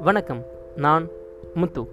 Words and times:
வணக்கம் 0.00 0.42
நான் 0.76 1.06
முத்து. 1.54 1.88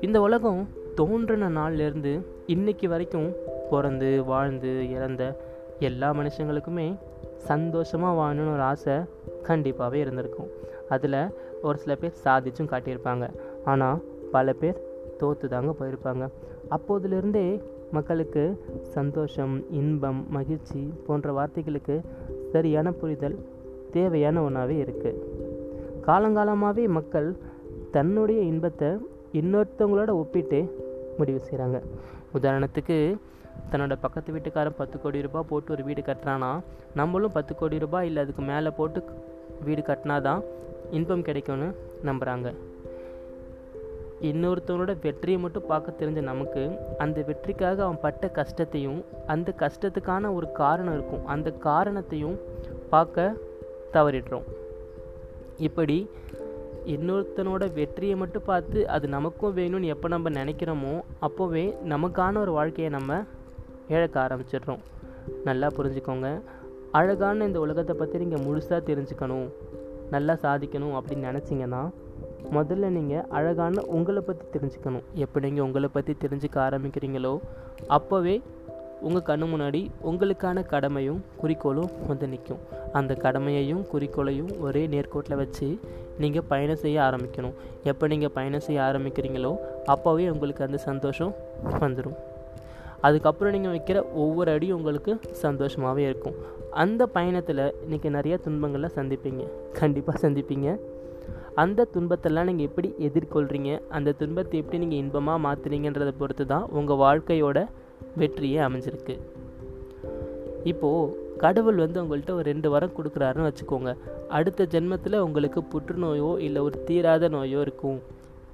இந்த 0.00 0.20
உலகம் 0.20 0.68
தோன்றின 0.94 1.48
நாள்லேருந்து 1.50 2.20
இன்னைக்கு 2.46 2.88
வரைக்கும் 2.88 3.32
பிறந்து 3.70 4.24
வாழ்ந்து 4.24 4.90
இறந்த 4.90 5.40
எல்லா 5.78 6.12
மனுஷங்களுக்குமே 6.12 6.96
சந்தோஷமாக 7.36 8.18
வாழணும்னு 8.20 8.52
ஒரு 8.52 8.60
ஆசை 8.60 8.94
கண்டிப்பாகவே 9.42 9.92
இருந்திருக்கும். 9.92 10.46
அதில் 10.88 11.34
ஒரு 11.62 11.78
சில 11.78 11.94
பேர் 11.94 12.14
சாதிச்சும் 12.24 12.70
காட்டியிருப்பாங்க. 12.72 13.28
ஆனால் 13.64 14.02
பல 14.32 14.52
பேர் 14.52 14.82
தோற்று 15.18 15.48
தாங்க 15.48 15.74
போயிருப்பாங்க. 15.80 16.28
அப்போதிலிருந்தே 16.70 17.62
மக்களுக்கு 17.92 18.64
சந்தோஷம் 18.80 19.70
இன்பம் 19.70 20.26
மகிழ்ச்சி 20.30 20.92
போன்ற 21.06 21.32
வார்த்தைகளுக்கு 21.32 22.00
சரியான 22.52 22.92
புரிதல் 22.92 23.38
தேவையான 23.90 24.40
ஒன்றாவே 24.40 24.86
இருக்குது 24.86 25.37
காலங்காலமாகவே 26.08 26.88
மக்கள் 26.88 27.26
தன்னுடைய 27.90 28.40
இன்பத்தை 28.40 28.88
இன்னொருத்தவங்களோட 29.32 30.10
ஒப்பிட்டு 30.10 30.60
முடிவு 31.18 31.40
செய்கிறாங்க 31.48 31.78
உதாரணத்துக்கு 32.34 32.96
தன்னோட 33.72 33.94
பக்கத்து 34.00 34.32
வீட்டுக்காரன் 34.32 34.76
பத்து 34.76 35.00
கோடி 35.00 35.22
ரூபாய் 35.22 35.48
போட்டு 35.48 35.72
ஒரு 35.72 35.84
வீடு 35.84 36.00
கட்டுறான்னா 36.00 36.60
நம்மளும் 36.94 37.32
பத்து 37.32 37.54
கோடி 37.54 37.78
ரூபாய் 37.78 38.06
இல்லை 38.06 38.22
அதுக்கு 38.22 38.42
மேலே 38.42 38.70
போட்டு 38.70 39.02
வீடு 39.64 39.80
கட்டினா 39.80 40.20
தான் 40.20 40.42
இன்பம் 40.90 41.22
கிடைக்கும்னு 41.22 41.68
நம்புகிறாங்க 42.04 42.50
இன்னொருத்தவனோட 44.20 44.92
வெற்றியை 45.02 45.40
மட்டும் 45.40 45.66
பார்க்க 45.66 45.98
தெரிஞ்ச 45.98 46.20
நமக்கு 46.20 46.62
அந்த 46.98 47.24
வெற்றிக்காக 47.26 47.84
அவன் 47.84 48.00
பட்ட 48.00 48.28
கஷ்டத்தையும் 48.28 49.04
அந்த 49.26 49.54
கஷ்டத்துக்கான 49.58 50.34
ஒரு 50.34 50.52
காரணம் 50.52 50.94
இருக்கும். 50.94 51.26
அந்த 51.26 51.50
காரணத்தையும் 51.50 52.38
பார்க்க 52.90 53.34
தவறிடுறோம். 53.92 54.46
இப்படி 55.66 55.98
இன்னொருத்தனோட 56.94 57.72
வெற்றியை 57.72 58.16
மட்டும் 58.16 58.44
பார்த்து 58.44 58.88
அது 58.88 59.06
நமக்கும் 59.08 59.56
வேணும்னு 59.56 59.92
எப்போ 59.94 60.08
நம்ம 60.08 60.30
நினைக்கிறோமோ 60.30 60.92
அப்போவே 61.26 61.64
நமக்கான 61.92 62.38
ஒரு 62.38 62.52
வாழ்க்கையை 62.52 62.90
நம்ம 62.92 63.18
இழக்க 63.88 64.16
ஆரம்பிச்சிடுறோம். 64.26 64.82
நல்லா 65.44 65.68
புரிஞ்சுக்கோங்க. 65.76 66.28
அழகான 66.90 67.44
இந்த 67.44 67.58
உலகத்தை 67.60 67.96
பற்றி 67.96 68.18
நீங்கள் 68.18 68.44
முழுசாக 68.46 68.80
தெரிஞ்சுக்கணும். 68.90 69.48
நல்லா 70.10 70.34
சாதிக்கணும் 70.44 70.94
அப்படின்னு 70.98 71.28
நினச்சிங்கன்னா 71.30 71.82
முதல்ல 72.52 72.88
நீங்கள் 72.98 73.26
அழகான 73.38 73.82
உங்களை 73.96 74.22
பற்றி 74.26 74.46
தெரிஞ்சுக்கணும். 74.54 75.04
எப்படிங்க 75.14 75.46
நீங்கள் 75.48 75.64
உங்களை 75.64 75.88
பற்றி 75.92 76.14
தெரிஞ்சுக்க 76.24 76.56
ஆரம்பிக்கிறீங்களோ 76.68 77.34
அப்போவே 77.96 78.36
உங்கள் 79.06 79.26
கண்ணு 79.28 79.46
முன்னாடி 79.52 79.80
உங்களுக்கான 80.08 80.64
கடமையும் 80.72 81.20
குறிக்கோளும் 81.40 81.90
வந்து 82.08 82.26
நிற்கும் 82.32 82.62
அந்த 82.98 83.12
கடமையையும் 83.24 83.82
குறிக்கோளையும் 83.92 84.50
ஒரே 84.66 84.82
நேர்கோட்டில் 84.94 85.40
வச்சு 85.42 85.68
நீங்கள் 86.22 86.46
பயணம் 86.52 86.80
செய்ய 86.84 86.98
ஆரம்பிக்கணும். 87.08 87.54
எப்போ 87.90 88.04
நீங்கள் 88.12 88.34
பயணம் 88.38 88.64
செய்ய 88.66 88.80
ஆரம்பிக்கிறீங்களோ 88.88 89.52
அப்போவே 89.94 90.26
உங்களுக்கு 90.34 90.66
அந்த 90.68 90.80
சந்தோஷம் 90.88 91.32
வந்துடும் 91.84 92.18
அதுக்கப்புறம் 93.06 93.54
நீங்கள் 93.56 93.74
வைக்கிற 93.74 93.98
ஒவ்வொரு 94.22 94.50
அடியும் 94.54 94.78
உங்களுக்கு 94.78 95.12
சந்தோஷமாகவே 95.42 96.04
இருக்கும். 96.10 96.38
அந்த 96.82 97.02
பயணத்தில் 97.16 97.64
இன்றைக்கி 97.84 98.08
நிறையா 98.18 98.36
துன்பங்களை 98.46 98.88
சந்திப்பீங்க. 98.96 99.42
கண்டிப்பாக 99.80 100.18
சந்திப்பீங்க. 100.24 100.68
அந்த 101.62 101.86
துன்பத்தெல்லாம் 101.94 102.48
நீங்கள் 102.48 102.68
எப்படி 102.68 102.88
எதிர்கொள்கிறீங்க 103.06 103.70
அந்த 103.96 104.14
துன்பத்தை 104.20 104.56
எப்படி 104.62 104.78
நீங்கள் 104.82 105.00
இன்பமாக 105.02 105.42
மாற்றுறீங்கன்றதை 105.46 106.12
பொறுத்து 106.18 106.44
தான் 106.52 106.66
உங்கள் 106.78 107.00
வாழ்க்கையோட 107.04 107.58
வெற்றியே 108.20 108.60
அமைஞ்சிருக்கு. 108.66 109.16
இப்போது 110.72 111.26
கடவுள் 111.42 111.82
வந்து 111.82 111.98
உங்கள்கிட்ட 112.02 112.32
ஒரு 112.38 112.46
ரெண்டு 112.52 112.68
வாரம் 112.70 112.94
கொடுக்குறாருன்னு 112.96 113.48
வச்சுக்கோங்க. 113.48 113.90
அடுத்த 114.28 114.66
ஜென்மத்தில் 114.72 115.16
உங்களுக்கு 115.26 115.60
புற்றுநோயோ 115.72 116.30
இல்லை 116.46 116.60
ஒரு 116.62 116.76
தீராத 116.84 117.28
நோயோ 117.28 117.60
இருக்கும். 117.66 117.98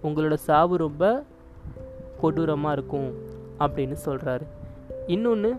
உங்களோட 0.07 0.37
சாவு 0.49 0.75
ரொம்ப 0.87 1.05
கொடூரமாக 2.21 2.77
இருக்கும் 2.77 3.09
அப்படின்னு 3.65 3.97
சொல்கிறாரு 4.07 4.45
இன்னொன்று 5.15 5.51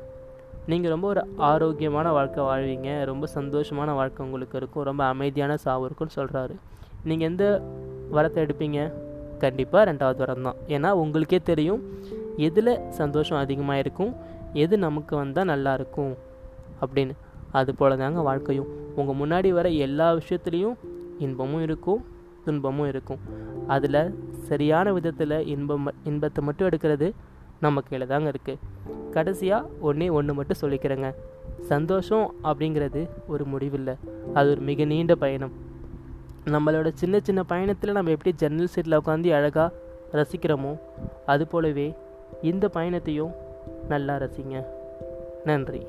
நீங்கள் 0.72 0.94
ரொம்ப 0.94 1.08
ஒரு 1.08 1.22
ஆரோக்கியமான 1.50 2.12
வாழ்க்கை 2.12 2.44
வாழ்வீங்க. 2.44 2.92
ரொம்ப 3.10 3.26
சந்தோஷமான 3.34 3.90
வாழ்க்கை 4.00 4.22
உங்களுக்கு 4.26 4.58
இருக்கும். 4.62 4.86
ரொம்ப 4.90 5.04
அமைதியான 5.14 5.58
சாவு 5.66 5.84
இருக்கும்னு 5.88 6.18
சொல்கிறாரு 6.20 6.56
நீங்கள் 7.10 7.30
எந்த 7.32 7.44
வரத்தை 8.16 8.40
எடுப்பீங்க? 8.46 8.80
கண்டிப்பாக 9.44 9.84
ரெண்டாவது 9.92 10.20
வரம் 10.24 10.48
தான். 10.48 10.60
ஏன்னா 10.76 10.90
உங்களுக்கே 11.04 11.40
தெரியும் 11.52 11.82
எதில் 12.38 12.90
சந்தோஷம் 12.90 13.38
அதிகமாக 13.38 13.80
இருக்கும் 13.80 14.16
எது 14.54 14.78
நமக்கு 14.78 15.16
வந்தால் 15.16 15.48
நல்லாயிருக்கும் 15.48 16.14
அப்படின்னு. 16.82 17.12
அது 17.52 17.76
போல 17.76 17.96
தாங்க 17.96 18.22
வாழ்க்கையும். 18.22 18.68
உங்கள் 18.96 19.16
முன்னாடி 19.16 19.50
வர 19.50 19.70
எல்லா 19.70 20.14
விஷயத்துலேயும் 20.14 20.76
இன்பமும் 21.20 21.62
இருக்கும் 21.62 22.06
துன்பமும் 22.46 22.88
இருக்கும். 22.88 23.20
அதில் 23.68 24.16
சரியான 24.32 24.94
விதத்தில் 24.94 25.46
இன்பம் 25.48 25.94
இன்பத்தை 26.04 26.44
மட்டும் 26.44 26.68
எடுக்கிறது 26.70 27.14
நம்ம 27.60 27.82
கீழே 27.82 28.06
தாங்க 28.06 28.32
இருக்குது 28.32 28.58
கடைசியாக 29.12 29.68
ஒன்றே 29.80 30.10
ஒன்று 30.10 30.34
மட்டும் 30.34 30.62
சொல்லிக்கிறேங்க. 30.62 31.14
சந்தோஷம் 31.62 32.34
அப்படிங்கிறது 32.44 33.10
ஒரு 33.28 33.46
முடிவில்லை. 33.46 33.96
அது 34.34 34.50
ஒரு 34.50 34.62
மிக 34.62 34.86
நீண்ட 34.86 35.16
பயணம். 35.16 35.52
நம்மளோட 36.46 36.92
சின்ன 36.94 37.20
சின்ன 37.20 37.44
பயணத்தில் 37.44 37.92
நம்ம 37.92 38.12
எப்படி 38.12 38.36
ஜன்னல் 38.36 38.68
சீட்டில் 38.68 38.98
உட்காந்து 38.98 39.34
அழகாக 39.34 39.74
ரசிக்கிறோமோ 40.12 40.80
அது 41.26 41.48
போலவே 41.48 41.96
இந்த 42.42 42.70
பயணத்தையும் 42.70 43.32
நல்லா 43.88 44.16
ரசிங்க. 44.16 44.66
நன்றி. 45.44 45.86